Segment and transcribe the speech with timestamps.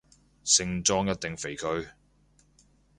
[0.43, 1.87] 聖莊一定肥佢